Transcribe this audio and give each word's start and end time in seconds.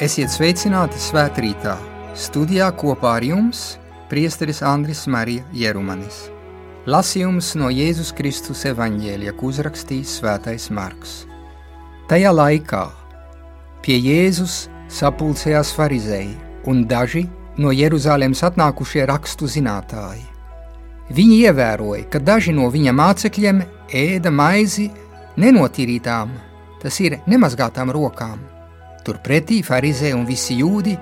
Esiet 0.00 0.30
sveicināti 0.32 0.96
svētkrītā. 0.96 1.74
Studijā 2.16 2.70
kopā 2.72 3.18
ar 3.18 3.24
jums 3.26 3.74
priesteris 4.08 4.62
Andris 4.64 5.02
Marija 5.12 5.44
Jerumanis. 5.52 6.22
Lasījums 6.88 7.50
no 7.60 7.68
Jēzus 7.68 8.14
Kristus 8.16 8.62
evaņģēlija, 8.70 9.34
ko 9.36 9.50
uzrakstījis 9.50 10.14
Svētais 10.22 10.70
Marks. 10.72 11.26
Tajā 12.08 12.32
laikā 12.32 12.80
pie 13.84 13.98
Jēzus 14.00 14.70
sapulcējās 14.88 15.74
farizēji 15.76 16.32
un 16.72 16.80
daži 16.88 17.26
no 17.60 17.68
Jeruzalemes 17.68 18.40
atnākušie 18.48 19.04
rakstu 19.10 19.50
zinātāji. 19.52 20.24
Viņi 21.12 21.42
ievēroja, 21.42 22.06
ka 22.08 22.22
daži 22.24 22.56
no 22.56 22.70
viņa 22.72 22.96
mācekļiem 23.02 23.60
ēda 24.06 24.32
maizi 24.32 24.88
nenotīrītām, 25.36 26.32
tas 26.80 27.00
ir 27.04 27.18
nemazgātām 27.28 27.92
rokām 27.92 28.40
Turpretī 29.04 29.62
farizē 29.64 30.12
un 30.12 30.26
visi 30.28 30.58
jūdi, 30.60 30.96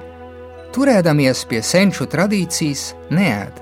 turēdamies 0.75 1.43
pie 1.51 1.63
senču 1.67 2.07
tradīcijas, 2.11 2.93
neēd, 3.11 3.59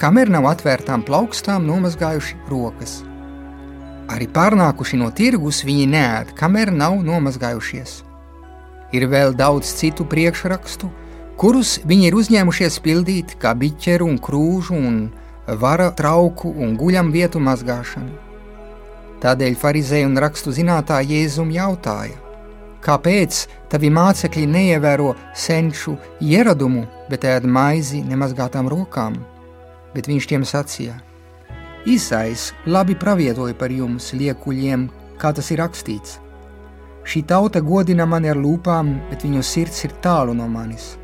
kamēr 0.00 0.32
nav 0.32 0.48
atvērtām 0.50 1.04
plaukstām 1.06 1.68
nomazgājuši 1.68 2.40
rokas. 2.50 2.98
Arī 4.10 4.28
pārnākuši 4.30 4.98
no 5.00 5.12
tirgus 5.14 5.62
viņi 5.66 5.86
neēd, 5.94 6.34
kamēr 6.38 6.70
nav 6.74 6.98
nomazgājušies. 7.06 8.02
Ir 8.94 9.08
vēl 9.10 9.34
daudz 9.34 9.70
citu 9.78 10.06
priekšrakstu, 10.06 10.90
kurus 11.38 11.78
viņi 11.86 12.10
ir 12.10 12.18
uzņēmušies 12.18 12.78
pildīt, 12.82 13.34
kā 13.42 13.54
biķeru 13.58 14.06
un 14.10 14.20
krūžu 14.22 14.76
un 14.78 15.00
vara 15.46 15.90
trauku 15.94 16.50
un 16.50 16.76
guļam 16.78 17.10
vietu 17.14 17.42
mazgāšanu. 17.42 18.14
Tādēļ 19.22 19.58
farizēji 19.58 20.06
un 20.06 20.18
rakstu 20.22 20.52
zinātāji 20.54 21.16
Jēzum 21.16 21.50
jautāja, 21.54 22.18
Kāpēc 22.86 23.38
tavi 23.66 23.88
mācekļi 23.90 24.44
neievēro 24.46 25.08
senču 25.34 25.96
ieradumu, 26.22 26.84
bet 27.10 27.24
ēd 27.26 27.48
maizi 27.50 28.04
nemazgātām 28.06 28.68
rokām? 28.70 29.16
Bet 29.94 30.06
viņš 30.06 30.28
tiem 30.30 30.44
sacīja: 30.46 30.94
Īsais 31.86 32.52
labi 32.70 32.94
pravietoja 32.94 33.58
par 33.58 33.74
jums, 33.74 34.12
liekuļiem, 34.14 34.86
kā 35.18 35.34
tas 35.34 35.50
ir 35.50 35.64
rakstīts. 35.64 36.20
Šī 37.06 37.24
tauta 37.26 37.62
godina 37.62 38.06
mani 38.06 38.30
ar 38.30 38.38
lūpām, 38.38 38.94
bet 39.10 39.26
viņu 39.26 39.42
sirds 39.42 39.82
ir 39.86 39.98
tālu 40.02 40.34
no 40.34 40.46
manis. 40.50 40.94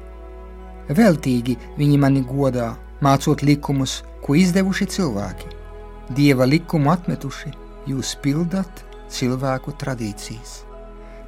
Veltīgi 0.86 1.58
viņi 1.78 1.98
mani 1.98 2.22
godā, 2.26 2.72
mācot 3.02 3.42
likumus, 3.42 4.02
ko 4.22 4.38
izdevuši 4.38 4.86
cilvēki. 4.86 5.54
Dieva 6.14 6.46
likumu 6.46 6.94
atmetuši, 6.94 7.54
jūs 7.90 8.18
pildat 8.22 8.86
cilvēku 9.10 9.74
tradīcijas. 9.78 10.60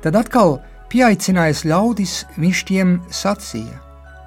Tad 0.04 0.18
atkal 0.20 0.58
pieaicinājis 0.92 1.64
ļaudis, 1.64 2.14
viņš 2.36 2.58
tiem 2.68 2.98
sacīja: 3.08 3.78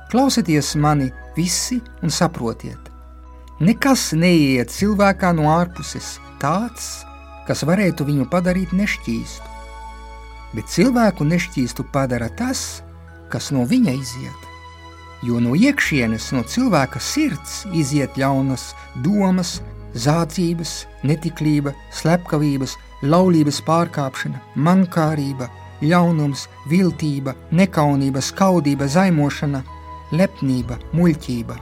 Klausieties 0.09 0.73
mani 0.81 1.11
visi 1.35 1.77
un 2.01 2.09
saprotiet! 2.09 2.89
Nekas 3.61 4.11
neiet 4.17 4.73
cilvēkā 4.73 5.31
no 5.37 5.51
ārpuses 5.53 6.15
tāds, 6.41 7.03
kas 7.45 7.61
varētu 7.65 8.05
viņu 8.09 8.25
padarīt 8.29 8.73
nešķīstu. 8.73 9.53
Bet 10.57 10.69
cilvēku 10.73 11.25
nešķīstu 11.29 11.85
padara 11.93 12.31
tas, 12.33 12.81
kas 13.29 13.51
no 13.53 13.65
viņa 13.69 13.93
iziet. 13.97 14.43
Jo 15.25 15.41
no 15.41 15.53
iekšienes, 15.57 16.31
no 16.33 16.41
cilvēka 16.45 17.01
sirds 17.01 17.63
iziet 17.73 18.17
ļaunas 18.17 18.71
domas, 19.05 19.59
zādzības, 19.97 20.73
netiklība, 21.05 21.73
slepkavības, 21.93 22.77
laulības 23.01 23.61
pārkāpšana, 23.65 24.41
mankārība, 24.55 25.49
ļaunums, 25.81 26.47
viltība, 26.69 27.35
nekaunība, 27.51 28.21
skaudība, 28.23 28.87
zaimošana, 28.89 29.63
lepnība, 30.11 30.79
muļķība. 30.97 31.57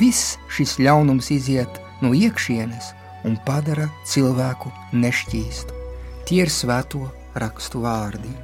Viss 0.00 0.36
šis 0.50 0.78
ļaunums 0.82 1.30
iziet 1.34 1.80
no 2.02 2.12
iekšienes 2.16 2.92
un 3.28 3.38
padara 3.46 3.88
cilvēku 4.06 4.72
nešķīstu. 4.92 5.82
Tie 6.26 6.42
ir 6.42 6.50
svēto 6.50 7.06
rakstu 7.38 7.84
vārdi. 7.86 8.34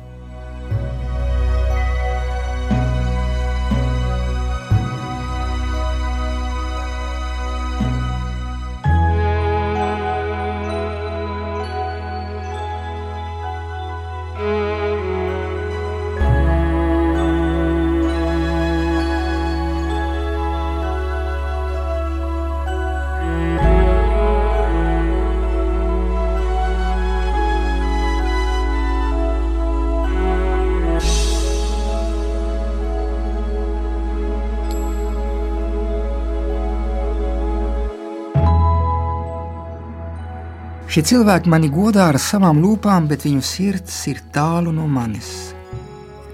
Šie 40.92 41.00
cilvēki 41.08 41.48
mani 41.48 41.70
godā 41.72 42.10
ar 42.10 42.18
savām 42.20 42.58
lūpām, 42.60 43.06
bet 43.08 43.22
viņu 43.24 43.40
sirds 43.48 43.94
ir 44.10 44.18
tālu 44.34 44.74
no 44.76 44.84
manis. 44.84 45.54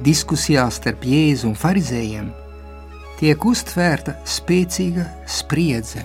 Diskusijās 0.02 0.80
starp 0.80 1.06
Jēzu 1.06 1.46
un 1.52 1.54
Pharizējiem 1.54 2.32
tiek 3.20 3.46
uztvērta 3.46 4.16
spēcīga 4.26 5.06
spriedze. 5.30 6.02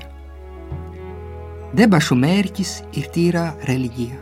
Debašu 1.74 2.20
mērķis 2.22 2.78
ir 2.94 3.10
tīrā 3.18 3.50
reliģija. 3.66 4.22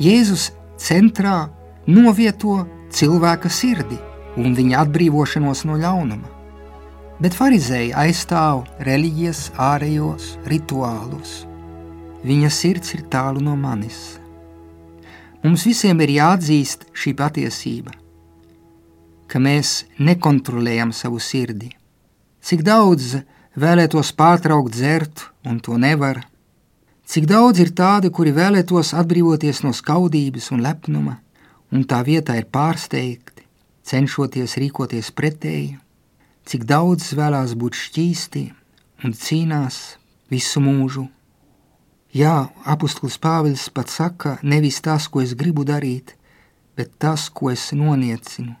Jēzus 0.00 0.48
centrā 0.80 1.36
novieto 1.84 2.62
cilvēka 2.96 3.52
sirdi 3.52 4.00
un 4.40 4.56
viņa 4.56 4.86
atbrīvošanos 4.86 5.66
no 5.68 5.76
ļaunuma, 5.84 6.32
bet 7.20 7.36
Pharizēji 7.36 7.92
aizstāv 7.92 8.64
reliģijas 8.88 9.50
ārējos 9.72 10.38
rituālus 10.48 11.42
viņa 12.24 12.50
sirds 12.50 12.94
ir 12.96 13.04
tālu 13.12 13.42
no 13.44 13.54
manis. 13.56 14.16
Mums 15.44 15.66
visiem 15.68 16.00
ir 16.00 16.14
jāatzīst 16.14 16.86
šī 16.96 17.12
patiesība, 17.18 17.92
ka 19.28 19.40
mēs 19.40 19.82
nekontrolējam 20.00 20.94
savu 20.96 21.20
sirdi. 21.20 21.68
Cik 22.44 22.64
daudz 22.64 23.18
vēlētos 23.60 24.12
pārtraukt 24.16 24.72
dzert, 24.72 25.26
un 25.44 25.60
to 25.60 25.76
nevar. 25.80 26.22
Cik 27.04 27.28
daudz 27.28 27.60
ir 27.60 27.74
tādi, 27.76 28.08
kuri 28.08 28.32
vēlētos 28.32 28.94
atbrīvoties 28.96 29.60
no 29.66 29.74
skaudības 29.76 30.48
un 30.56 30.64
lepnuma, 30.64 31.18
un 31.72 31.84
tā 31.84 32.00
vietā 32.06 32.38
ir 32.40 32.48
pārsteigti, 32.48 33.44
cenšoties 33.84 34.56
rīkoties 34.62 35.12
pretēji. 35.12 35.74
Cik 36.48 36.64
daudz 36.68 37.12
vēlās 37.16 37.52
būt 37.56 37.76
šķīsti 37.76 38.46
un 39.04 39.12
cīnās 39.12 39.82
visu 40.32 40.64
mūžu 40.64 41.04
Jā, 42.14 42.48
apustulis 42.62 43.16
Pāvils 43.18 43.64
pat 43.74 43.90
saka, 43.90 44.36
nevis 44.46 44.76
tas, 44.78 45.08
ko 45.10 45.18
es 45.24 45.32
gribu 45.34 45.64
darīt, 45.66 46.12
bet 46.78 46.92
tas, 47.02 47.26
ko 47.26 47.50
es 47.50 47.72
noniecinu. 47.74 48.54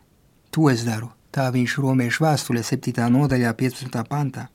To 0.50 0.66
es 0.70 0.82
daru. 0.82 1.12
Tā 1.30 1.48
viņš 1.54 1.76
romiešu 1.82 2.24
vēstulē 2.24 2.64
7. 2.66 3.06
nodaļā 3.14 3.52
15. 3.58 4.02
pantā. 4.10 4.48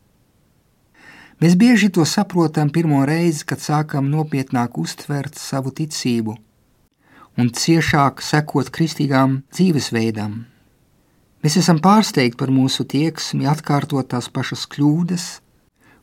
Mēs 1.40 1.56
bieži 1.56 1.88
to 1.96 2.04
saprotam 2.04 2.72
pirmo 2.76 3.06
reizi, 3.08 3.46
kad 3.48 3.64
sākam 3.64 4.10
nopietnāk 4.12 4.76
uztvert 4.80 5.40
savu 5.40 5.72
ticību 5.72 6.36
un 7.40 7.52
ciešāk 7.56 8.20
sekot 8.20 8.68
kristīgām 8.76 9.38
dzīvesveidām. 9.56 10.34
Mēs 11.40 11.56
esam 11.62 11.80
pārsteigti 11.80 12.36
par 12.36 12.52
mūsu 12.52 12.84
tieksmi 12.84 13.48
atkārtot 13.48 14.12
tās 14.12 14.28
pašas 14.28 14.68
kļūdas 14.68 15.30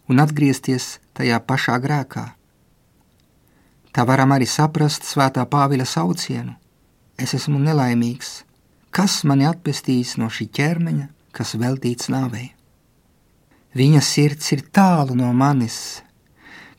un 0.08 0.24
atgriezties 0.24 0.94
tajā 1.12 1.42
pašā 1.44 1.76
grēkā. 1.84 2.35
Tā 3.96 4.04
varam 4.04 4.34
arī 4.36 4.44
saprast 4.44 5.06
svētā 5.08 5.46
Pāvila 5.48 5.86
saucienu. 5.88 6.52
Es 7.16 7.32
esmu 7.32 7.56
nelaimīgs. 7.56 8.42
Kas 8.92 9.22
mani 9.24 9.46
atpestīs 9.48 10.18
no 10.20 10.28
šī 10.28 10.50
ķermeņa, 10.52 11.06
kas 11.32 11.54
veltīts 11.56 12.10
nāvei? 12.12 12.50
Viņa 13.72 14.02
sirds 14.04 14.52
ir 14.52 14.66
tālu 14.68 15.16
no 15.16 15.30
manis. 15.32 16.02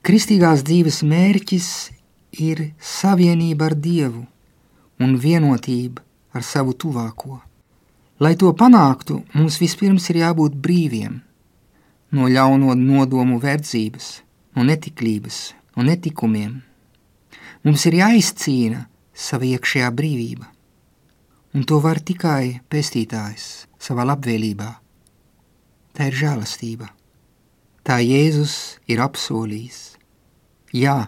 Kristīgās 0.06 0.62
dzīves 0.62 1.02
mērķis 1.10 1.72
ir 2.46 2.62
savienība 2.78 3.72
ar 3.72 3.78
Dievu 3.82 4.22
un 5.02 5.18
vienotība 5.18 6.06
ar 6.38 6.46
savu 6.46 6.78
tuvāko. 6.78 7.42
Lai 8.22 8.36
to 8.38 8.54
panāktu, 8.54 9.24
mums 9.34 9.58
vispirms 9.58 10.06
ir 10.14 10.22
jābūt 10.22 10.62
brīviem 10.62 11.18
no 12.14 12.30
ļauno 12.30 12.78
nodomu 12.78 13.42
verdzības, 13.42 14.22
no 14.54 14.70
netiklības, 14.70 15.42
no 15.76 15.90
netikumiem. 15.90 16.67
Mums 17.66 17.86
ir 17.90 17.98
jāizcīna 18.02 18.86
sava 19.14 19.48
iekšējā 19.48 19.90
brīvība. 19.92 20.46
un 21.58 21.64
to 21.64 21.80
var 21.82 21.98
tikai 21.98 22.60
pestītājs 22.70 23.66
savā 23.82 24.04
labvēlībā. 24.06 24.68
Tā 25.98 26.10
ir 26.12 26.14
žēlastība. 26.14 26.92
Tā 27.82 27.98
Jēzus 28.04 28.78
ir 28.86 29.02
apsolījis. 29.02 29.98
Jā, 30.76 31.08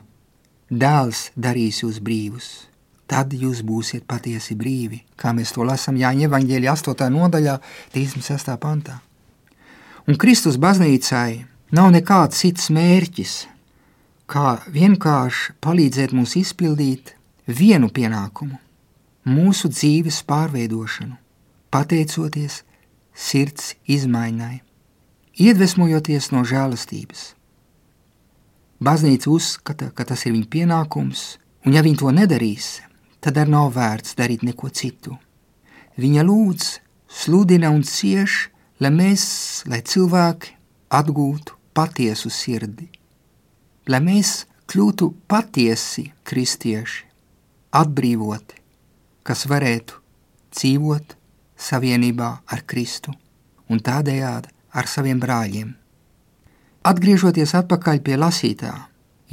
dēls 0.71 1.29
darīs 1.35 1.83
jūs 1.83 1.99
brīvus 2.01 2.69
tad 3.09 3.33
jūs 3.33 3.63
būsiet 3.65 4.05
patiesi 4.09 4.55
brīvi, 4.57 5.01
kā 5.17 5.33
mēs 5.33 5.53
to 5.55 5.65
lasām 5.65 5.97
Jāņa 5.97 6.27
evaņģēļa 6.29 6.73
8. 6.75 7.07
nodaļā, 7.15 7.55
36. 7.95 8.55
pantā. 8.61 8.99
Un 10.05 10.17
Kristus 10.21 10.59
baznīcai 10.61 11.45
nav 11.75 11.89
nekāds 11.95 12.43
cits 12.43 12.69
mērķis, 12.73 13.33
kā 14.29 14.59
vienkārši 14.69 15.55
palīdzēt 15.63 16.13
mums 16.13 16.35
izpildīt 16.37 17.15
vienu 17.47 17.89
pienākumu- 17.89 18.59
mūsu 19.35 19.71
dzīves 19.73 20.21
pārveidošanu, 20.29 21.17
pateicoties 21.73 22.61
sirds 23.13 23.73
izmaiņai, 23.87 24.61
iedvesmojoties 25.45 26.31
no 26.31 26.43
žēlastības. 26.43 27.33
Baznīca 28.79 29.27
uzskata, 29.27 29.89
ka 29.91 30.05
tas 30.05 30.25
ir 30.25 30.33
viņa 30.33 30.47
pienākums, 30.55 31.37
un 31.65 31.73
ja 31.73 31.81
viņi 31.81 31.97
to 31.97 32.13
nedarīs, 32.15 32.79
tad 33.19 33.37
ar 33.37 33.47
nav 33.47 33.73
vērts 33.75 34.15
darīt 34.15 34.43
neko 34.43 34.69
citu. 34.69 35.17
Viņa 35.97 36.23
lūdz, 36.23 36.79
sludina 37.09 37.73
un 37.75 37.83
cieš, 37.83 38.49
lai 38.79 38.89
mēs, 38.89 39.25
lai 39.67 39.81
cilvēki 39.81 40.55
atgūtu 40.89 41.57
patiesu 41.73 42.29
sirdi, 42.29 42.87
lai 43.89 44.01
mēs 44.05 44.43
kļūtu 44.69 45.07
patiesi 45.29 46.09
kristieši, 46.29 47.05
atbrīvoti, 47.73 48.59
kas 49.25 49.47
varētu 49.49 49.97
dzīvot 50.53 51.15
savienībā 51.59 52.29
ar 52.45 52.63
Kristu 52.69 53.15
un 53.69 53.81
tādējādi 53.81 54.53
ar 54.77 54.89
saviem 54.89 55.19
brāļiem. 55.21 55.73
Atgriežoties 56.89 57.55
atpakaļ 57.57 58.01
pie 58.05 58.15
lasītā, 58.17 58.71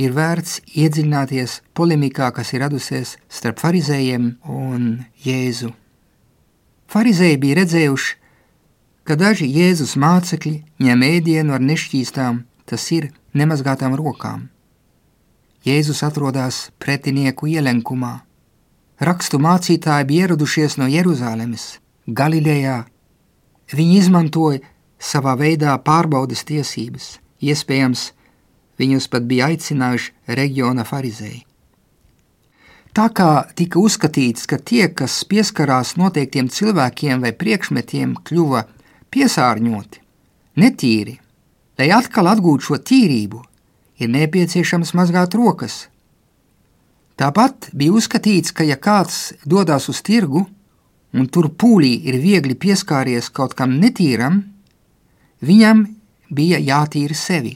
ir 0.01 0.17
vērts 0.17 0.59
iedziļināties 0.73 1.61
polemikā, 1.77 2.33
kas 2.33 2.53
ir 2.53 2.65
radusies 2.65 3.17
starp 3.29 3.61
farizējiem 3.63 4.33
un 4.51 4.89
Jēzu. 5.25 5.71
Farizēji 6.93 7.39
bija 7.43 7.61
redzējuši, 7.61 8.17
ka 9.07 9.17
daži 9.21 9.47
Jēzus 9.53 9.95
mācekļi 10.01 10.57
ņem 10.83 11.07
ēdienu 11.07 11.55
ar 11.55 11.65
nešķīstām, 11.65 12.43
tas 12.67 12.85
ir 12.93 13.11
nemazgātām 13.35 13.97
rokām. 13.99 14.49
Jēzus 15.67 16.03
atrodas 16.07 16.69
pretinieku 16.79 17.49
ielenkumā. 17.51 18.21
Rakstu 19.01 19.41
mācītāji 19.43 20.09
bija 20.09 20.27
ieradušies 20.27 20.79
no 20.81 20.87
Jeruzalemes, 20.91 21.79
Galilejā. 22.07 22.85
Viņi 23.73 23.97
izmantoja 23.99 24.63
savā 24.99 25.35
veidā 25.39 25.75
pārbaudas 25.85 26.47
tiesības, 26.49 27.17
iespējams, 27.43 28.11
Viņus 28.77 29.09
pat 29.13 29.25
bija 29.29 29.51
aicinājuši 29.51 30.35
reģiona 30.37 30.85
farizēji. 30.85 31.45
Tā 32.97 33.07
kā 33.13 33.31
tika 33.57 33.81
uzskatīts, 33.81 34.47
ka 34.49 34.57
tie, 34.57 34.87
kas 34.89 35.19
pieskarās 35.29 35.97
noteiktiem 36.01 36.49
cilvēkiem 36.53 37.25
vai 37.25 37.33
priekšmetiem, 37.37 38.15
kļuva 38.25 38.63
piesārņoti, 39.13 40.01
netīri, 40.63 41.19
lai 41.79 41.91
atkal 41.93 42.31
atgūtu 42.31 42.71
šo 42.71 42.79
tīrību, 42.81 43.43
ir 44.01 44.13
nepieciešams 44.13 44.95
mazgāt 44.97 45.37
rokas. 45.37 45.87
Tāpat 47.17 47.71
bija 47.73 47.97
uzskatīts, 47.97 48.53
ka 48.53 48.65
ja 48.65 48.77
kāds 48.77 49.33
dodas 49.45 49.89
uz 49.89 50.03
tirgu 50.05 50.45
un 51.17 51.29
tur 51.33 51.49
pūlī 51.49 51.95
ir 52.09 52.19
viegli 52.21 52.57
pieskāries 52.61 53.31
kaut 53.33 53.55
kam 53.57 53.79
netīram, 53.81 54.43
viņam 55.41 55.87
bija 56.29 56.61
jātīra 56.61 57.17
sevi. 57.17 57.55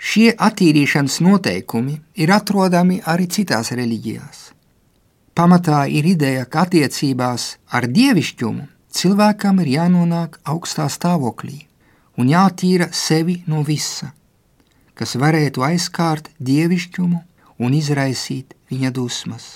Šie 0.00 0.30
attīrīšanas 0.32 1.18
noteikumi 1.20 1.98
ir 2.22 2.30
atrodami 2.32 3.00
arī 3.04 3.26
citās 3.28 3.74
reliģijās. 3.76 4.50
Pamatā 5.36 5.82
ir 5.90 6.06
ideja, 6.08 6.46
ka 6.46 6.64
attiecībās 6.64 7.56
ar 7.76 7.86
dievišķumu 7.90 8.64
cilvēkam 8.90 9.60
ir 9.64 9.74
jānonāk 9.76 10.40
augstā 10.48 10.88
stāvoklī 10.88 11.69
un 12.20 12.28
jātīra 12.28 12.90
sevi 12.92 13.40
no 13.48 13.64
visa, 13.66 14.12
kas 14.94 15.16
varētu 15.16 15.64
aizkārt 15.64 16.30
dievišķumu 16.38 17.20
un 17.64 17.76
izraisīt 17.76 18.54
viņa 18.70 18.92
dusmas. 18.96 19.50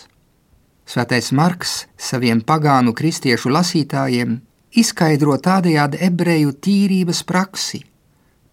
Svētais 0.88 1.30
Marks 1.32 1.84
saviem 1.96 2.42
pagānu 2.44 2.92
kristiešu 2.96 3.52
lasītājiem 3.52 4.38
izskaidro 4.76 5.36
tādējādi 5.40 6.00
ebreju 6.08 6.56
tīrības 6.64 7.24
praksi– 7.28 7.84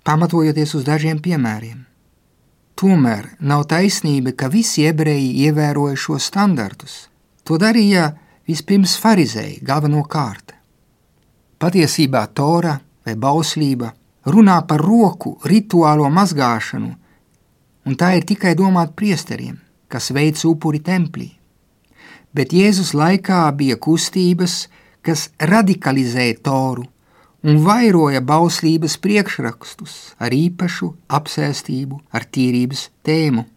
pamatojoties 0.04 0.76
uz 0.76 0.86
dažiem 0.86 1.22
piemēriem. 1.22 1.86
Tomēr 2.80 3.28
nav 3.46 3.68
taisnība, 3.70 4.34
ka 4.34 4.50
visi 4.50 4.88
ebreji 4.90 5.46
ievēroja 5.46 5.98
šos 6.00 6.30
standartus. 6.32 6.96
To 7.46 7.60
darīja 7.62 8.12
vispirms 8.50 8.96
farizēji 9.02 9.60
galvenokārt. 9.66 10.56
Patiesībā 11.62 12.26
tora 12.34 12.80
vai 13.06 13.16
bauslība 13.16 13.92
runā 14.26 14.62
par 14.68 14.82
roku 14.84 15.38
rituālo 15.48 16.10
mazgāšanu, 16.14 16.92
un 17.86 17.98
tā 17.98 18.16
ir 18.18 18.26
tikai 18.28 18.54
domāta 18.58 18.94
priesteriem, 18.98 19.58
kas 19.90 20.12
veic 20.14 20.42
upuri 20.46 20.82
templī. 20.84 21.32
Bet 22.32 22.54
Jēzus 22.56 22.94
laikā 22.96 23.44
bija 23.58 23.76
kustības, 23.82 24.68
kas 25.02 25.30
radikalizēja 25.40 26.38
toru 26.46 26.86
un 27.42 27.58
vairoja 27.66 28.22
bauslības 28.22 29.00
priekšrakstus 29.02 29.96
ar 30.22 30.34
īpašu 30.34 30.92
apsēstību, 31.10 31.98
ar 32.14 32.28
tīrības 32.30 32.88
tēmu. 33.06 33.48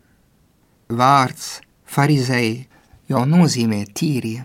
Vārds 0.89 1.61
farizēji 1.85 2.65
jau 3.13 3.25
nozīmē 3.29 3.85
tīrie. 3.93 4.41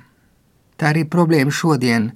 Tā 0.79 0.91
arī 0.91 1.05
problēma 1.08 1.51
šodien 1.51 2.12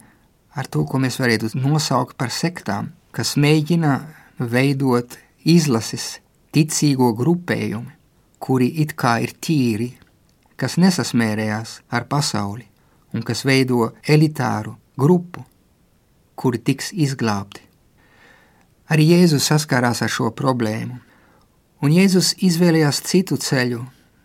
ar 0.53 0.67
to, 0.67 0.83
ko 0.85 0.99
mēs 0.99 1.17
varētu 1.19 1.55
nosaukt 1.63 2.17
par 2.19 2.31
sektām, 2.31 2.91
kas 3.13 3.35
mēģina 3.37 3.93
veidot 4.39 5.17
izlases 5.45 6.17
ticīgo 6.53 7.11
grupējumu, 7.17 7.91
kuri 8.43 8.69
it 8.83 8.95
kā 8.99 9.19
ir 9.23 9.33
tīri, 9.39 9.93
kas 10.59 10.79
nesasmērējās 10.81 11.79
ar 11.93 12.07
pasauli 12.09 12.65
un 13.13 13.23
kas 13.25 13.43
veido 13.45 13.91
elitāru 14.09 14.75
grupu, 14.97 15.43
kuri 16.35 16.59
tiks 16.59 16.91
izglābti. 16.93 17.61
Arī 18.89 19.13
Jēzus 19.13 19.47
saskārās 19.47 20.01
ar 20.03 20.11
šo 20.11 20.31
problēmu, 20.35 20.97
un 21.85 21.93
Jēzus 21.93 22.33
izvēlējās 22.43 23.03
citu 23.07 23.37
ceļu. 23.39 23.83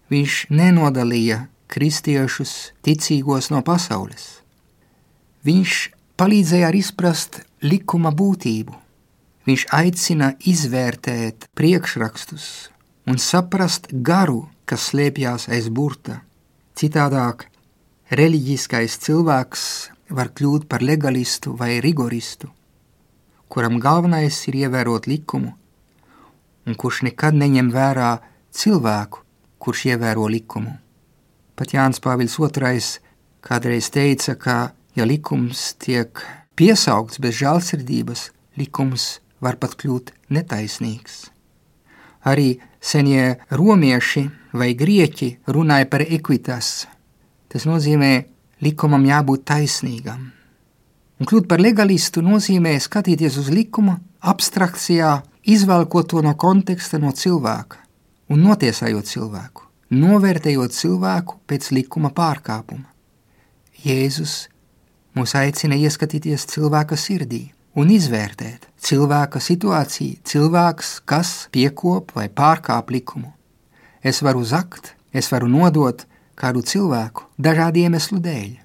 Viņš 0.08 0.34
nenodalīja 0.48 1.42
kristiešus 1.68 2.72
ticīgos 2.84 3.50
no 3.52 3.60
pasaules. 3.60 4.40
Viņš 5.44 5.74
palīdzēja 6.16 6.70
arī 6.70 6.80
izprast 6.80 7.42
likuma 7.62 8.12
būtību. 8.14 8.74
Viņš 9.48 9.64
aicina 9.72 10.32
izvērtēt 10.44 11.48
priekšrakstus 11.56 12.68
un 13.08 13.16
saprast 13.18 13.88
garu, 14.04 14.46
kas 14.68 14.90
slēpjas 14.90 15.48
aiz 15.48 15.70
burta. 15.72 16.20
Citādāk, 16.76 17.46
reliģiskais 18.12 18.98
cilvēks 19.02 19.62
var 20.14 20.30
kļūt 20.36 20.68
par 20.68 20.84
legalistu 20.84 21.54
vai 21.56 21.78
rigoristu, 21.84 22.50
kuram 23.48 23.80
galvenais 23.80 24.36
ir 24.48 24.60
ievērot 24.64 25.08
likumu, 25.08 25.54
un 26.68 26.76
kurš 26.76 27.02
nekad 27.08 27.36
neņem 27.36 27.72
vērā 27.72 28.12
cilvēku, 28.52 29.24
kurš 29.58 29.86
ievēro 29.94 30.28
likumu. 30.28 30.76
Pat 31.56 31.72
Jānis 31.74 31.98
Pāvils 32.04 32.36
II 32.38 32.80
kādreiz 33.42 33.88
teica, 33.90 34.36
ka, 34.36 34.56
ja 34.94 35.06
likums 35.08 35.72
tiek 35.80 36.20
piesaukts 36.58 37.20
bez 37.22 37.38
žēlsirdības, 37.38 38.28
likums 38.58 39.18
var 39.44 39.58
pat 39.62 39.76
kļūt 39.78 40.10
netaisnīgs. 40.34 41.28
Arī 42.26 42.58
senie 42.82 43.38
romieši 43.54 44.24
vai 44.58 44.72
grieķi 44.74 45.30
runāja 45.54 45.86
par 45.90 46.02
ekvitas. 46.02 46.88
Tas 47.48 47.64
nozīmē 47.68 48.12
likumam 48.64 49.06
jābūt 49.06 49.46
taisnīgam. 49.48 50.32
Un 51.18 51.26
kļūt 51.26 51.48
par 51.50 51.62
legalistu 51.62 52.22
nozīmē 52.22 52.74
skatīties 52.82 53.38
uz 53.40 53.48
likuma 53.54 53.96
abstrakcijā, 54.20 55.22
izvelkot 55.48 56.10
to 56.10 56.22
no 56.22 56.34
konteksta 56.38 56.98
no 57.02 57.14
cilvēka 57.14 57.80
un 58.28 58.44
notiesājot 58.44 59.08
cilvēku, 59.08 59.64
novērtējot 59.94 60.74
cilvēku 60.74 61.38
pēc 61.48 61.70
likuma 61.72 62.10
pārkāpuma. 62.14 62.84
Jēzus 63.84 64.48
mūs 65.18 65.34
aicina 65.34 65.74
ieskatīties 65.74 66.46
cilvēka 66.52 66.96
sirdī 66.96 67.48
un 67.78 67.90
izvērtēt 67.90 68.68
cilvēka 68.88 69.40
situāciju, 69.42 70.20
cilvēks, 70.24 70.92
kas 71.08 71.48
piekop 71.54 72.14
vai 72.16 72.28
pārkāp 72.28 72.92
likumu. 72.94 73.32
Es 74.02 74.22
varu 74.22 74.44
zakt, 74.46 74.94
es 75.12 75.30
varu 75.32 75.50
nodot, 75.50 76.04
kādu 76.38 76.62
cilvēku 76.62 77.26
dažādu 77.38 77.84
iemeslu 77.84 78.20
dēļ. 78.22 78.56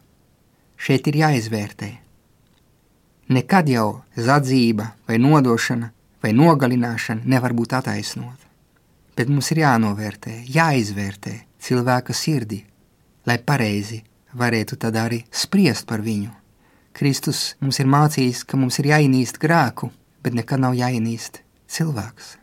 šeit 0.83 1.07
ir 1.07 1.15
jāizvērtē. 1.15 1.89
Nekad 3.31 3.69
jau 3.72 4.03
zadzība 4.19 4.89
vai 5.07 5.17
nodošana 5.17 5.91
vai 6.24 6.33
nogalināšana 6.36 7.24
nevar 7.25 7.53
būt 7.55 7.75
attaisnota. 7.79 8.50
Bet 9.15 9.29
mums 9.29 9.51
ir 9.51 9.62
jānovērtē, 9.63 10.43
jāizvērtē 10.50 11.33
cilvēka 11.63 12.13
sirdi, 12.13 12.63
lai 13.25 13.38
pareizi 13.39 14.01
varētu 14.33 14.75
tad 14.75 14.98
arī 15.00 15.24
spriest 15.31 15.88
par 15.88 16.01
viņu. 16.01 16.42
Kristus 16.93 17.55
mums 17.59 17.79
ir 17.81 17.89
mācījis, 17.89 18.43
ka 18.45 18.57
mums 18.59 18.77
ir 18.77 18.91
jāienīst 18.91 19.39
grēku, 19.41 19.89
bet 20.21 20.35
nekad 20.38 20.62
nav 20.62 20.75
jāienīst 20.77 21.41
cilvēks. 21.73 22.38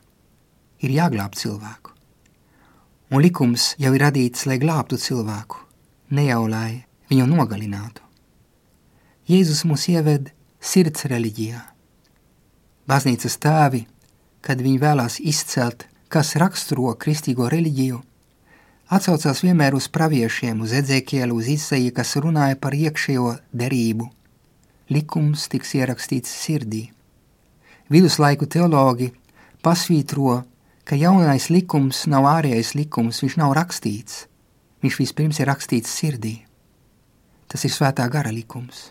Ir 0.83 0.95
jāglāb 0.97 1.37
cilvēku. 1.39 1.95
Un 3.15 3.23
likums 3.23 3.75
jau 3.79 3.95
ir 3.95 4.03
radīts, 4.03 4.47
lai 4.51 4.59
glābtu 4.63 4.99
cilvēku, 4.99 5.63
ne 6.15 6.27
jau 6.27 6.45
lai 6.51 6.83
viņu 7.11 7.29
nogalinātu. 7.31 8.03
Jēzus 9.31 9.63
mūs 9.71 9.87
ieved 9.93 10.31
sirds 10.59 11.07
reliģijā. 11.11 11.63
Baznīcas 12.91 13.39
tēvi, 13.39 13.85
kad 14.43 14.63
viņi 14.63 14.83
vēlās 14.83 15.21
izcelt, 15.23 15.87
kas 16.11 16.35
raksturo 16.43 16.91
kristīgo 16.99 17.47
reliģiju, 17.53 18.01
atsaucās 18.91 19.45
vienmēr 19.47 19.79
uz 19.79 19.87
praviešiem, 19.95 20.63
uz 20.67 20.75
Edzekielu, 20.75 21.37
uz 21.39 21.51
Isaiju, 21.55 21.95
kas 21.95 22.17
runāja 22.19 22.59
par 22.59 22.75
iekšējo 22.75 23.37
derību. 23.55 24.11
Likums 24.91 25.47
tiks 25.53 25.75
ierakstīts 25.79 26.33
sirdī. 26.43 26.89
Viduslaiku 27.91 28.47
teologi 28.51 29.11
pasvītro, 29.63 30.41
ka 30.85 30.99
jaunais 30.99 31.51
likums 31.51 32.05
nav 32.11 32.27
ārējais 32.27 32.75
likums, 32.79 33.23
viņš 33.23 33.37
nav 33.39 33.55
rakstīts. 33.59 34.27
Viņš 34.83 34.99
vispirms 35.03 35.41
ir 35.41 35.51
rakstīts 35.51 35.93
sirdī. 35.93 36.41
Tas 37.51 37.65
ir 37.67 37.75
svētā 37.75 38.07
gara 38.11 38.33
likums. 38.35 38.91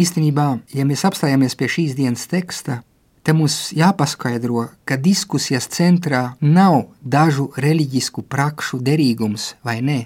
Īstenībā, 0.00 0.46
ja 0.74 0.86
mēs 0.88 1.04
apstājamies 1.08 1.56
pie 1.56 1.68
šīs 1.68 1.96
dienas 1.98 2.26
teksta, 2.30 2.80
Te 3.22 3.34
mums 3.36 3.74
jāpaskaidro, 3.76 4.64
ka 4.88 4.96
diskusijas 4.96 5.66
centrā 5.68 6.22
nav 6.40 6.86
dažu 7.04 7.50
reliģisku 7.60 8.24
prakšu 8.24 8.80
derīgums 8.80 9.54
vai 9.66 9.76
nē, 9.84 9.98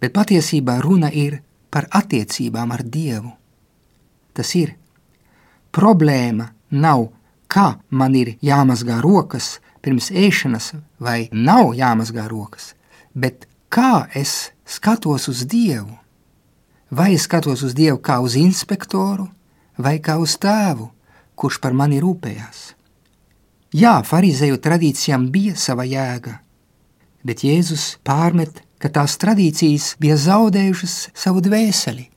bet 0.00 0.14
patiesībā 0.14 0.78
runa 0.84 1.10
ir 1.10 1.40
par 1.74 1.88
attiecībām 1.90 2.70
ar 2.70 2.84
Dievu. 2.86 3.32
Tas 4.40 4.54
ir. 4.56 4.72
Problēma 5.76 6.48
nav, 6.72 7.10
kā 7.44 7.74
man 7.92 8.16
ir 8.16 8.32
jāmazgā 8.40 8.96
rokas 9.04 9.58
pirms 9.84 10.08
ēšanas, 10.10 10.72
vai 10.98 11.28
nav 11.32 11.74
jāmazgā 11.76 12.24
rokas, 12.30 12.72
bet 13.12 13.44
kā 13.68 14.06
es 14.16 14.54
skatos 14.64 15.28
uz 15.28 15.44
Dievu. 15.44 15.98
Vai 16.90 17.12
es 17.18 17.28
skatos 17.28 17.62
uz 17.62 17.76
Dievu 17.76 18.00
kā 18.02 18.18
uz 18.24 18.34
inspektoru 18.40 19.28
vai 19.78 20.00
kā 20.02 20.16
uz 20.18 20.34
tēvu? 20.40 20.90
kurš 21.40 21.60
par 21.64 21.76
mani 21.76 22.00
rūpējās. 22.02 22.60
Jā, 23.80 24.00
farizēju 24.04 24.58
tradīcijām 24.60 25.28
bija 25.32 25.56
sava 25.56 25.86
jēga, 25.88 26.40
bet 27.24 27.44
Jēzus 27.46 27.94
pārmet, 28.06 28.64
ka 28.82 28.90
tās 28.92 29.16
tradīcijas 29.20 29.94
bija 30.02 30.18
zaudējušas 30.20 30.96
savu 31.14 31.42
dvēseli. 31.44 32.08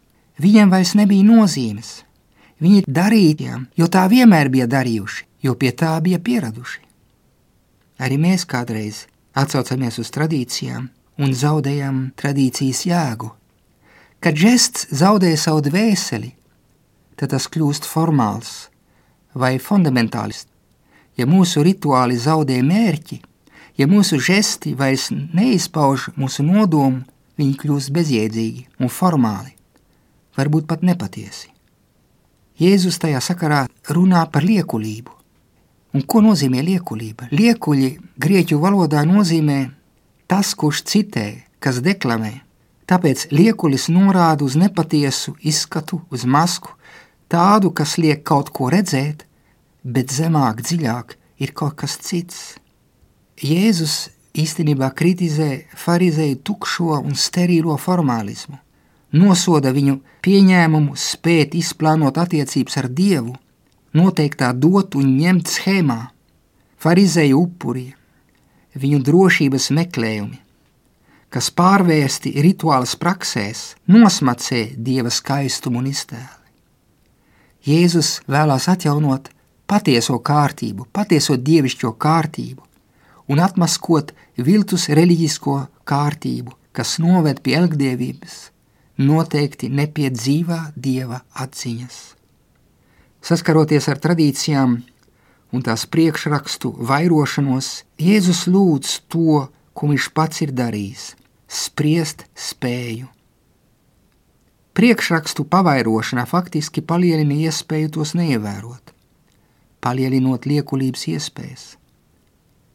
Viņiem 0.43 0.71
vairs 0.73 0.95
nebija 0.97 1.27
nozīmes. 1.27 2.01
Viņi 2.63 2.85
darīja, 2.87 3.59
jo 3.75 3.89
tā 3.91 4.05
vienmēr 4.07 4.47
bija 4.49 4.69
darījuši, 4.71 5.25
jo 5.43 5.55
pie 5.59 5.73
tā 5.75 5.97
bija 6.03 6.19
pieraduši. 6.23 6.79
Arī 7.99 8.17
mēs 8.17 8.45
kādreiz 8.47 9.05
atsaucamies 9.35 9.99
uz 9.99 10.11
tradīcijām 10.15 10.87
un 11.19 11.33
zaudējam 11.35 12.13
tradīcijas 12.15 12.85
jēgu. 12.87 13.29
Kad 14.23 14.39
žests 14.39 14.87
zaudē 14.95 15.33
savu 15.37 15.65
dvēseli, 15.65 16.31
tad 17.19 17.35
tas 17.35 17.49
kļūst 17.51 17.85
formāls, 17.89 18.69
vai 19.35 19.57
fundamentālisti. 19.59 20.49
Ja 21.19 21.27
mūsu 21.29 21.61
rituāli 21.65 22.17
zaudē 22.17 22.61
mērķi, 22.65 23.19
ja 23.77 23.89
mūsu 23.89 24.17
žesti 24.23 24.73
vairs 24.77 25.09
neizpauž 25.11 26.13
mūsu 26.17 26.45
nodomu, 26.47 27.03
viņi 27.37 27.57
kļūst 27.61 27.93
bezjēdzīgi 27.93 28.67
un 28.79 28.93
formāli, 28.93 29.53
varbūt 30.37 30.69
pat 30.69 30.85
nepatiesi. 30.85 31.52
Jēzus 32.61 32.99
tajā 33.01 33.21
sakarā 33.23 33.65
runā 33.89 34.23
par 34.31 34.45
liekulību. 34.45 35.11
Un 35.93 36.05
ko 36.09 36.21
nozīmē 36.25 36.61
liekulība? 36.65 37.29
Liekuļi 37.33 37.89
grieķu 38.21 38.57
valodā 38.61 39.03
nozīmē 39.05 39.59
tas, 40.29 40.53
kurš 40.57 40.83
citē, 40.89 41.27
kas 41.61 41.81
deklamē. 41.85 42.33
Tāpēc 42.89 43.27
liekulis 43.31 43.87
norāda 43.93 44.45
uz 44.45 44.57
nepatiesu 44.59 45.35
izskatu, 45.41 46.01
uz 46.13 46.25
masku, 46.25 46.73
tādu, 47.31 47.71
kas 47.71 47.97
liek 47.97 48.23
kaut 48.27 48.51
ko 48.53 48.69
redzēt, 48.73 49.25
bet 49.83 50.11
zemāk, 50.13 50.61
dziļāk 50.65 51.15
ir 51.41 51.53
kaut 51.57 51.77
kas 51.81 51.97
cits. 52.01 52.57
Jēzus 53.41 54.09
īstenībā 54.37 54.89
kritizē 54.97 55.65
farizēju 55.77 56.41
tukšo 56.45 56.99
un 56.99 57.17
sterīlo 57.17 57.77
formālismu, 57.77 58.57
nosoda 59.13 59.71
viņu 59.73 59.99
pieņēmumu 60.25 60.97
spēt 60.97 61.55
izplānot 61.57 62.17
attiecības 62.17 62.79
ar 62.81 62.89
Dievu, 62.89 63.35
noteiktā 63.93 64.51
dot 64.57 64.97
un 64.97 65.13
ņemt 65.17 65.51
schēmā, 65.53 65.99
farizēju 66.81 67.39
upuri, 67.39 67.87
viņu 68.73 69.01
drošības 69.05 69.69
meklējumi, 69.77 70.39
kas 71.33 71.49
pārvērsti 71.53 72.33
rituālas 72.45 72.95
praksēs, 72.99 73.73
nosmacē 73.89 74.65
Dieva 74.77 75.13
skaistumu 75.13 75.81
un 75.81 75.91
iztēli. 75.93 76.41
Jēzus 77.63 78.17
vēlās 78.27 78.67
atjaunot 78.67 79.29
patieso 79.69 80.17
kārtību, 80.19 80.89
patieso 80.91 81.37
dievišķo 81.39 81.93
kārtību 81.95 82.65
un 83.31 83.39
atmaskot 83.39 84.11
viltus 84.35 84.89
reliģisko 84.91 85.55
kārtību, 85.87 86.51
kas 86.75 86.97
noved 86.99 87.39
pie 87.45 87.55
elgdievības, 87.61 88.52
noteikti 88.97 89.69
ne 89.69 89.87
pie 89.87 90.09
dzīvā 90.13 90.73
dieva 90.75 91.23
atziņas. 91.33 91.97
Saskaroties 93.23 93.87
ar 93.89 94.01
tradīcijām 94.03 94.77
un 95.53 95.63
tās 95.65 95.87
priekšrakstu 95.87 96.75
vairošanos, 96.91 97.83
Jēzus 98.01 98.45
lūdz 98.51 98.99
to, 99.07 99.47
ko 99.73 99.91
viņš 99.93 100.13
pats 100.13 100.41
ir 100.45 100.51
darījis- 100.51 101.13
spriest 101.63 102.25
spēju 102.35 103.09
Priekšrakstu 104.73 105.43
pavairošana 105.45 106.23
faktiski 106.25 106.81
palielina 106.81 107.35
iespēju 107.45 107.91
tos 107.93 108.15
neievērot, 108.17 108.89
palielinot 109.85 110.47
liekulības 110.49 111.03
iespējas. 111.11 111.65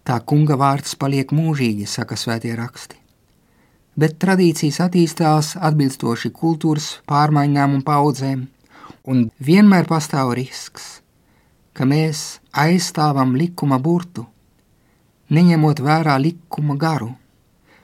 Tā 0.07 0.21
kunga 0.23 0.55
vārds 0.61 0.95
paliek 0.95 1.35
mūžīgi, 1.35 1.89
saka 1.91 2.15
svētie 2.15 2.55
raksti. 2.55 2.98
Bet 3.99 4.19
tradīcijas 4.23 4.79
attīstās 4.85 5.53
atbilstoši 5.69 6.31
kultūras 6.31 6.89
pārmaiņām 7.11 7.79
un 7.79 7.85
paudzēm, 7.87 8.47
un 9.11 9.25
vienmēr 9.43 9.89
pastāv 9.91 10.35
risks, 10.39 11.01
ka 11.75 11.87
mēs 11.89 12.41
aizstāvam 12.53 13.35
likuma 13.39 13.81
burtu, 13.83 14.27
neņemot 15.35 15.83
vērā 15.83 16.19
likuma 16.23 16.79
garu, 16.79 17.11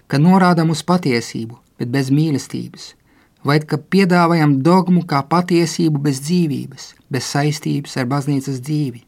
ka 0.06 0.20
norādām 0.22 0.70
uz 0.70 0.84
patiesību, 0.86 1.58
bet 1.78 1.90
bez 1.90 2.14
mīlestības– 2.14 2.92
vai 3.44 3.60
ka 3.60 3.78
piedāvājam 3.78 4.58
dogmu 4.64 5.04
kā 5.08 5.20
patiesību 5.28 6.00
bez 6.06 6.22
dzīvības, 6.24 6.86
bez 7.12 7.28
saistības 7.28 7.96
ar 8.00 8.08
baznīcas 8.08 8.60
dzīvi, 8.64 9.04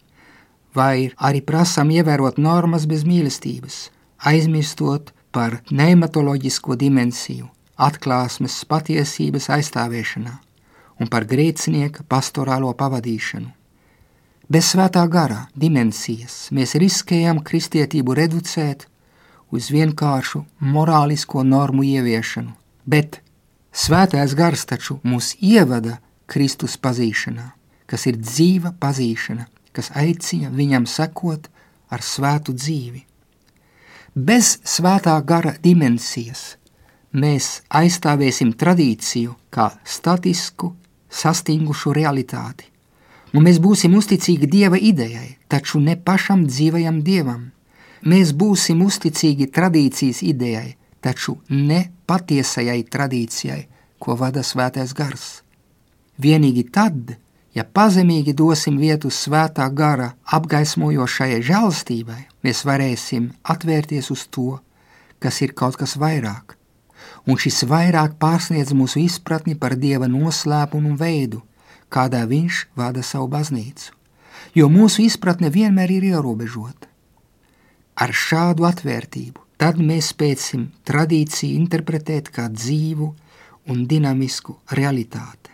vai 0.77 1.11
arī 1.17 1.41
prasam 1.41 1.91
ievērot 1.91 2.39
normas 2.39 2.85
bez 2.89 3.07
mīlestības, 3.09 3.79
aizmirstot 4.29 5.13
par 5.37 5.59
pneimatoloģisko 5.69 6.79
dimensiju, 6.81 7.51
atklāsmes 7.77 8.57
patiesības 8.71 9.51
aizstāvēšanā 9.59 10.33
un 10.97 11.13
par 11.13 11.27
grēcinieka 11.29 12.07
pastorālo 12.09 12.73
pavadīšanu. 12.81 13.53
Bez 14.49 14.73
svētā 14.73 15.03
gara 15.13 15.43
dimensijas 15.53 16.47
mēs 16.57 16.73
riskējam 16.81 17.43
kristietību 17.45 18.17
reducēt 18.17 18.89
uz 19.53 19.69
vienkāršu 19.75 20.43
morālisko 20.73 21.45
normu 21.45 21.85
ieviešanu, 21.85 22.55
bet 22.87 23.21
Svētais 23.77 24.33
gars 24.33 24.63
taču 24.65 24.95
mūs 25.05 25.35
ievada 25.45 25.99
Kristus 26.33 26.79
pazīšanā, 26.81 27.51
kas 27.85 28.07
ir 28.09 28.17
dzīva 28.17 28.71
pazīšana, 28.81 29.45
kas 29.77 29.91
aicina 29.93 30.49
viņam 30.49 30.87
sekot 30.89 31.51
ar 31.93 32.01
svētu 32.01 32.55
dzīvi. 32.57 33.03
Bez 34.17 34.55
svētā 34.65 35.13
gara 35.29 35.51
dimensijas 35.61 36.55
mēs 37.13 37.61
aizstāvēsim 37.69 38.55
tradīciju 38.57 39.35
kā 39.53 39.67
statisku, 39.85 40.71
sastingušu 41.13 41.93
realitāti, 41.93 42.65
un 43.37 43.45
mēs 43.45 43.61
būsim 43.61 43.93
uzticīgi 43.99 44.49
Dieva 44.49 44.81
idejai, 44.81 45.37
taču 45.53 45.83
ne 45.85 45.99
pašam 46.01 46.47
dzīvajam 46.49 47.03
Dievam. 47.05 47.51
Mēs 48.09 48.33
būsim 48.33 48.81
uzticīgi 48.87 49.51
tradīcijas 49.53 50.23
idejai, 50.25 50.79
taču 51.05 51.37
ne 51.53 51.83
patiesajai 52.09 52.81
tradīcijai, 52.89 53.63
ko 54.01 54.17
vada 54.17 54.41
svētais 54.41 54.97
gars. 54.97 55.43
Vienīgi 56.17 56.65
tad, 56.73 57.19
ja 57.57 57.65
pazemīgi 57.65 58.35
dosim 58.37 58.77
vietu 58.81 59.09
svētā 59.09 59.67
gara 59.73 60.13
apgaismojošajai 60.37 61.41
žēlastībai, 61.49 62.21
mēs 62.45 62.63
varēsim 62.69 63.31
atvērties 63.55 64.13
uz 64.13 64.27
to, 64.29 64.59
kas 65.19 65.41
ir 65.41 65.55
kaut 65.57 65.79
kas 65.81 65.97
vairāk, 66.01 66.57
un 67.25 67.41
šis 67.41 67.65
vairāk 67.71 68.19
pārsniedz 68.21 68.75
mūsu 68.77 69.01
izpratni 69.07 69.57
par 69.57 69.77
Dieva 69.81 70.09
noslēpumu 70.11 70.93
un 70.93 71.01
veidu, 71.01 71.41
kādā 71.89 72.27
Viņš 72.29 72.67
vada 72.77 73.03
savu 73.03 73.31
baznīcu, 73.33 73.95
jo 74.55 74.69
mūsu 74.69 75.07
izpratne 75.07 75.51
vienmēr 75.51 75.97
ir 75.97 76.11
ierobežota. 76.13 76.93
Ar 77.97 78.13
šādu 78.13 78.67
atvērtību 78.69 79.47
tad 79.57 79.81
mēs 79.81 80.13
spēsim 80.13 80.69
tradīciju 80.85 81.57
interpretēt 81.57 82.29
kā 82.29 82.51
dzīvu 82.53 83.13
un 83.73 83.85
dinamisku 83.89 84.59
realitāti. 84.77 85.46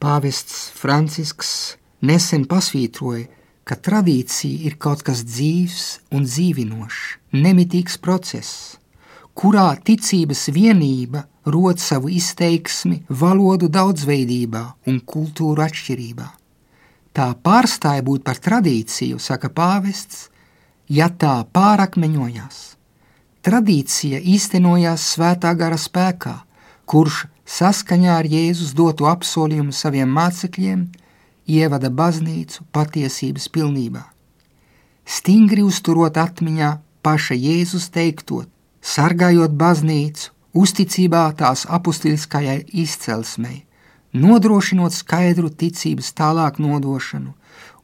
Pāvests 0.00 0.70
Francisks 0.72 1.76
nesen 2.00 2.46
pasvītroja, 2.48 3.26
ka 3.68 3.76
tradīcija 3.76 4.64
ir 4.64 4.78
kaut 4.80 5.02
kas 5.04 5.20
dzīves 5.28 5.82
un 6.16 6.24
dzīvinošs, 6.24 7.00
nemitīgs 7.36 7.98
process, 8.00 8.78
kurā 9.36 9.66
ticības 9.84 10.46
vienība 10.56 11.26
rod 11.44 11.82
savu 11.84 12.08
izteiksmi 12.16 13.02
valodu 13.22 13.68
daudzveidībā 13.68 14.62
un 14.88 15.02
kultūru 15.04 15.66
atšķirībā. 15.66 16.28
Tā 17.12 17.26
pārstāja 17.44 18.00
būt 18.06 18.24
par 18.24 18.40
tradīciju, 18.40 19.20
saka 19.20 19.50
pāvests, 19.52 20.30
ja 20.88 21.10
tā 21.12 21.42
pārakmeņojās. 21.52 22.62
Tradīcija 23.44 24.20
īstenojās 24.32 25.04
svētā 25.14 25.52
gara 25.60 25.76
spēkā, 25.80 26.34
kurš 26.88 27.26
saskaņā 27.50 28.16
ar 28.20 28.28
Jēzus 28.30 28.74
dotu 28.78 29.08
apsolījumu 29.10 29.74
saviem 29.74 30.10
mācekļiem 30.14 30.86
ievada 31.50 31.90
baznīcu 31.90 32.66
patiesības 32.74 33.48
pilnībā. 33.54 34.04
Stingri 35.04 35.64
uzturot 35.66 36.20
atmiņā 36.20 36.76
paša 37.02 37.34
Jēzus 37.34 37.88
teiktot, 37.90 38.46
sargājot 38.80 39.56
baznīcu, 39.58 40.30
uzticībā 40.54 41.24
tās 41.38 41.66
apustiliskajai 41.66 42.60
izcelsmei, 42.84 43.64
nodrošinot 44.12 44.94
skaidru 44.94 45.50
ticības 45.50 46.14
tālāk 46.14 46.62
nodošanu 46.62 47.34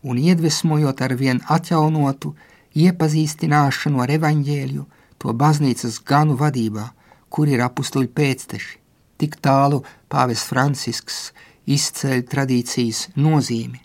un 0.06 0.18
iedvesmojot 0.22 1.02
ar 1.02 1.14
vien 1.18 1.42
atjaunotu 1.50 2.34
iepazīstināšanu 2.78 4.02
ar 4.04 4.14
evaņģēlju 4.18 4.86
to 5.18 5.34
baznīcas 5.42 6.02
ganu 6.06 6.36
vadībā, 6.38 6.90
kur 7.30 7.50
ir 7.50 7.64
apustuļu 7.66 8.12
pēcteši. 8.14 8.85
Tik 9.16 9.38
tālu 9.40 9.82
pāvis 10.12 10.44
Francisks 10.44 11.30
izceļ 11.66 12.22
tradīcijas 12.30 13.08
nozīmi. 13.16 13.80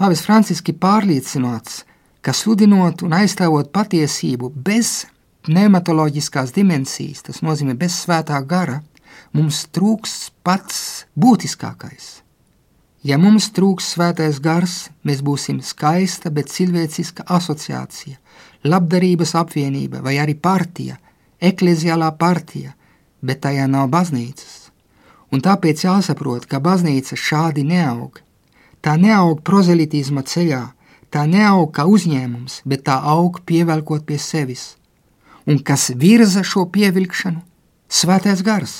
Pāvis 0.00 0.22
Francisks 0.24 0.72
ir 0.72 0.78
pārliecināts, 0.80 1.82
ka 2.24 2.32
sludinot 2.36 3.04
un 3.04 3.16
aizstāvot 3.16 3.68
patiesību 3.72 4.48
bez 4.54 5.04
pneimatoloģiskās 5.46 6.54
dimensijas, 6.56 7.24
tas 7.26 7.42
nozīmē 7.44 7.76
bez 7.80 7.98
svētā 8.04 8.40
gara, 8.48 8.80
mums 9.36 9.66
trūks 9.72 10.30
pats 10.44 11.06
būtiskākais. 11.20 12.20
Ja 13.04 13.16
mums 13.16 13.48
trūks 13.56 13.94
svētais 13.94 14.40
gars, 14.44 14.90
mēs 15.08 15.22
būsim 15.24 15.62
skaista, 15.64 16.28
bet 16.28 16.52
cilvēciska 16.52 17.24
asociācija, 17.32 18.18
labdarības 18.68 19.32
apvienība 19.40 20.02
vai 20.04 20.18
arī 20.20 20.34
partija, 20.36 20.98
ekleziālā 21.40 22.10
partija, 22.20 22.74
bet 23.22 23.42
tajā 23.46 23.68
nav 23.70 23.88
baznīcas. 23.92 24.70
Un 25.30 25.44
tāpēc 25.44 25.84
jāsaprot, 25.86 26.48
ka 26.50 26.58
baznīca 26.58 27.16
šādi 27.16 27.64
neaug. 27.66 28.18
Tā 28.80 28.96
neaug 28.98 29.44
prozelitisma 29.46 30.24
ceļā, 30.26 30.64
tā 31.12 31.24
neaug 31.28 31.70
kā 31.76 31.86
uzņēmums, 31.86 32.62
bet 32.64 32.88
tā 32.88 32.98
aug 33.14 33.42
pievelkot 33.46 34.06
pie 34.08 34.18
sevis– 34.18 34.70
un 35.50 35.58
kas 35.58 35.90
virza 35.96 36.42
šo 36.46 36.66
pievilkšanu? 36.72 37.42
Svētais 37.90 38.42
gars. 38.46 38.74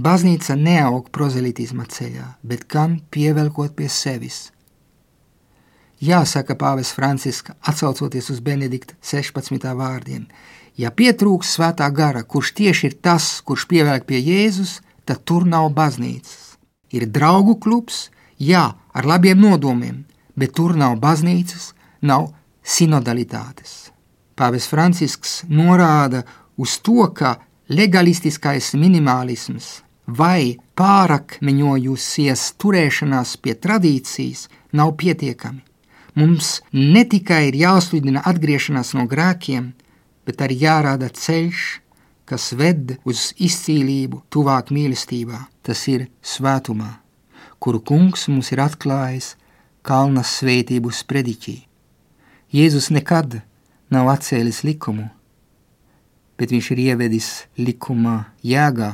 Baznīca 0.00 0.56
neaug 0.56 1.08
prozelitisma 1.12 1.86
ceļā, 1.88 2.26
bet 2.44 2.66
gan 2.68 2.98
pievelkot 3.12 3.74
pie 3.76 3.88
sevis. 3.92 4.50
Jāsaka 6.00 6.56
pāvis 6.56 6.92
Franciska, 6.96 7.56
atsaucoties 7.60 8.30
uz 8.32 8.40
Benedikta 8.40 8.96
16. 9.04 9.66
vārdiem, 9.76 10.24
ja 10.76 10.90
pietrūks 10.90 11.56
svētā 11.56 11.88
gara, 11.94 12.22
kurš 12.22 12.52
tieši 12.58 12.86
ir 12.90 12.96
tas, 13.02 13.40
kurš 13.46 13.66
pievelk 13.70 14.06
pie 14.06 14.20
Jēzus, 14.20 14.80
tad 15.04 15.24
tur 15.24 15.46
nav 15.46 15.70
baznīcas. 15.74 16.56
Ir 16.94 17.06
draugu 17.06 17.56
klubs, 17.62 18.10
jā, 18.38 18.74
ar 18.92 19.06
labiem 19.06 19.40
nodomiem, 19.40 20.04
bet 20.36 20.54
tur 20.58 20.76
nav 20.76 20.98
baznīcas, 21.02 21.72
nav 22.02 22.30
sinodalitātes. 22.62 23.90
Pāvis 24.36 24.66
Francisks 24.70 25.42
norāda 25.48 26.24
uz 26.56 26.78
to, 26.80 27.04
ka 27.14 27.36
legalistiskais 27.68 28.72
minimālisms 28.74 29.80
vai 30.10 30.56
pārakmeņojusies 30.78 32.46
turēšanās 32.58 33.36
pie 33.42 33.54
tradīcijas 33.54 34.48
nav 34.72 34.96
pietiekami. 34.98 35.62
Mums 36.18 36.58
ne 36.74 37.04
tikai 37.06 37.44
ir 37.50 37.58
jāsludina 37.60 38.24
atgriešanās 38.26 38.94
no 38.98 39.06
grēkiem, 39.10 39.70
bet 40.26 40.42
arī 40.44 40.60
jārāda 40.64 41.10
ceļš, 41.12 41.62
kas 42.30 42.52
ved 42.54 42.96
uz 43.08 43.30
izcīlību, 43.42 44.22
tuvāk 44.30 44.70
mīlestībā. 44.74 45.46
Tas 45.66 45.82
ir 45.90 46.06
svētumā, 46.22 47.00
kuru 47.58 47.82
kungs 47.82 48.28
mums 48.30 48.52
ir 48.54 48.62
atklājis 48.62 49.34
kalna 49.86 50.22
svētību 50.26 50.92
sprediķī. 50.94 51.56
Jēzus 52.54 52.90
nekad 52.94 53.40
nav 53.90 54.10
atcēlis 54.14 54.62
likumu, 54.66 55.08
bet 56.38 56.54
viņš 56.54 56.70
ir 56.74 56.84
ievedis 56.86 57.28
likuma 57.58 58.32
jēgā 58.46 58.92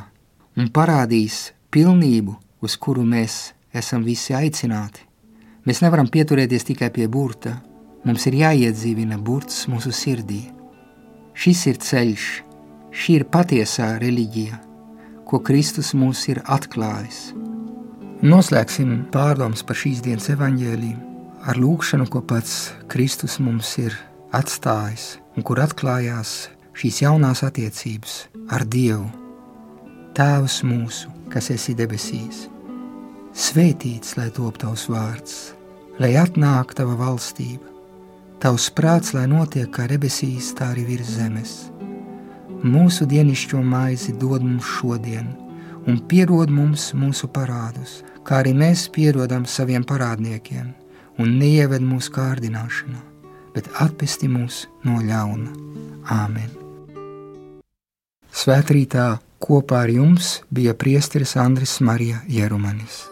un 0.56 0.72
parādījis 0.72 1.38
pilnību, 1.72 2.36
uz 2.64 2.76
kuru 2.80 3.04
mēs 3.04 3.52
esam 3.76 4.04
visi 4.04 4.34
aicināti. 4.36 5.04
Mēs 5.66 5.82
nevaram 5.84 6.08
pieturēties 6.08 6.68
tikai 6.72 6.90
pie 6.94 7.08
burta, 7.10 7.58
mums 8.06 8.26
ir 8.30 8.40
jāiedzīvina 8.42 9.18
burts 9.18 9.66
mūsu 9.70 9.92
sirdī. 9.92 10.55
Šis 11.36 11.66
ir 11.68 11.76
ceļš, 11.84 12.26
šī 12.96 13.18
ir 13.20 13.24
patiesā 13.28 13.90
reliģija, 14.00 14.56
ko 15.28 15.42
Kristus 15.44 15.90
mums 15.92 16.22
ir 16.32 16.40
atklājis. 16.48 17.34
Noslēgsim 18.24 19.02
pārdomas 19.12 19.60
par 19.68 19.76
šīs 19.76 20.00
dienas 20.06 20.30
evaņģēlīju 20.32 20.96
ar 21.44 21.60
lūkšanu, 21.60 22.08
ko 22.08 22.24
pats 22.24 22.72
Kristus 22.88 23.36
mums 23.44 23.74
ir 23.82 23.92
atstājis 24.32 25.18
un 25.36 25.44
kur 25.44 25.60
atklājās 25.60 26.32
šīs 26.72 27.02
jaunās 27.04 27.44
attiecības 27.44 28.16
ar 28.56 28.64
Dievu. 28.64 29.04
Tēvs 30.16 30.62
mūsu, 30.64 31.12
kas 31.28 31.52
esi 31.52 31.76
debesīs, 31.76 32.46
svētīts 33.36 34.16
lai 34.16 34.30
top 34.32 34.56
tavs 34.64 34.88
vārds, 34.88 35.40
lai 36.00 36.14
atnāk 36.16 36.72
tava 36.80 36.96
valstība, 36.96 37.75
tavs 38.42 38.68
prāts, 38.70 39.14
lai 39.16 39.26
notiek 39.30 39.70
kā 39.72 39.88
debesīs, 39.90 40.52
tā 40.58 40.70
arī 40.74 40.86
virs 40.92 41.16
zemes. 41.16 41.56
Mūsu 42.66 43.06
dienascho 43.06 43.62
maizi 43.62 44.14
dod 44.20 44.44
mums 44.44 44.68
šodien, 44.78 45.32
un 45.86 46.00
piedod 46.10 46.50
mums 46.50 46.92
mūsu 46.94 47.28
parādus, 47.32 48.00
kā 48.26 48.40
arī 48.42 48.54
mēs 48.56 48.88
piedodam 48.92 49.44
saviem 49.46 49.84
parādniekiem, 49.86 50.72
un 51.18 51.36
neieved 51.40 51.84
mūsu 51.84 52.14
kārdināšanā 52.16 53.16
bet 53.56 53.70
atpesti 53.80 54.28
mūs 54.28 54.66
no 54.84 55.00
ļauna. 55.00 55.48
Āmen! 56.12 56.52
Svētrītā 58.36 59.08
kopā 59.40 59.86
ar 59.86 59.92
jums 59.96 60.36
bija 60.52 60.76
priesteris 60.76 61.34
Andris 61.40 61.78
Marija 61.80 62.20
Jerumanis. 62.28 63.06